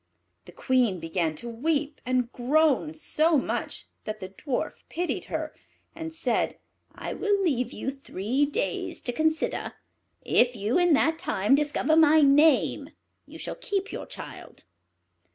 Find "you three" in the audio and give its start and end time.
7.71-8.47